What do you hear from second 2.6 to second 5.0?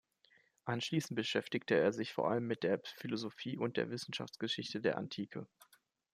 der Philosophie- und der Wissenschaftsgeschichte der